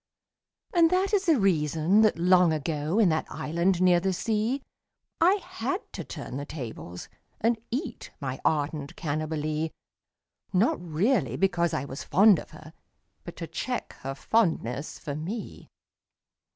[0.73, 2.97] And that is the reason that long ago.
[2.97, 4.63] In that island near the sea,
[5.19, 7.07] I had to turn the tables
[7.39, 9.69] and eat My ardent Cannibalee—
[10.53, 12.73] Not really because I was fond of her,
[13.25, 15.69] But to check her fondness for me.